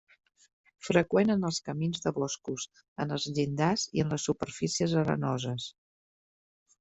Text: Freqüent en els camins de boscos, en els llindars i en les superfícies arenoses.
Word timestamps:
Freqüent 0.85 1.33
en 1.33 1.43
els 1.49 1.59
camins 1.67 2.01
de 2.05 2.13
boscos, 2.15 2.65
en 3.05 3.13
els 3.17 3.27
llindars 3.35 3.83
i 3.99 4.03
en 4.05 4.15
les 4.15 4.25
superfícies 4.31 4.97
arenoses. 5.03 5.69